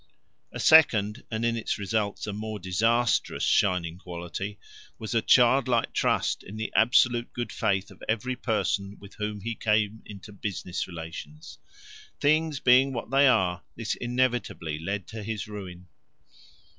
A 0.51 0.59
second 0.59 1.25
and 1.29 1.45
in 1.45 1.55
its 1.55 1.77
results 1.77 2.25
a 2.25 2.33
more 2.33 2.57
disastrous 2.57 3.43
shining 3.43 3.99
quality 3.99 4.57
was 4.97 5.13
a 5.13 5.21
childlike 5.21 5.93
trust 5.93 6.41
in 6.41 6.57
the 6.57 6.73
absolute 6.75 7.31
good 7.33 7.51
faith 7.51 7.91
of 7.91 8.01
every 8.09 8.35
person 8.35 8.97
with 8.99 9.13
whom 9.13 9.41
he 9.41 9.53
came 9.53 10.01
into 10.07 10.31
business 10.33 10.87
relations. 10.87 11.59
Things 12.19 12.59
being 12.59 12.93
what 12.93 13.11
they 13.11 13.27
are 13.27 13.61
this 13.75 13.93
inevitably 13.93 14.79
led 14.79 15.05
to 15.09 15.21
his 15.21 15.47
ruin. 15.47 15.87